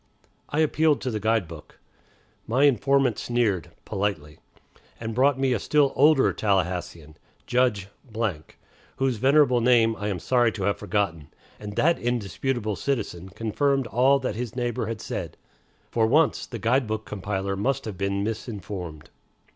I 0.49 0.61
appealed 0.61 0.99
to 1.01 1.11
the 1.11 1.19
guide 1.19 1.47
book. 1.47 1.77
My 2.47 2.63
informant 2.63 3.19
sneered, 3.19 3.69
politely, 3.85 4.39
and 4.99 5.13
brought 5.13 5.37
me 5.37 5.53
a 5.53 5.59
still 5.59 5.93
older 5.95 6.33
Tallahassean, 6.33 7.17
Judge, 7.45 7.87
whose 8.95 9.17
venerable 9.17 9.61
name 9.61 9.95
I 9.95 10.07
am 10.07 10.17
sorry 10.17 10.51
to 10.53 10.63
have 10.63 10.77
forgotten, 10.79 11.29
and 11.59 11.75
that 11.75 11.99
indisputable 11.99 12.75
citizen 12.77 13.29
confirmed 13.29 13.85
all 13.85 14.17
that 14.17 14.33
his 14.33 14.55
neighbor 14.55 14.87
had 14.87 15.01
said. 15.01 15.37
For 15.91 16.07
once, 16.07 16.47
the 16.47 16.57
guide 16.57 16.87
book 16.87 17.05
compiler 17.05 17.55
must 17.55 17.85
have 17.85 17.99
been 17.99 18.23
misinformed. 18.23 19.11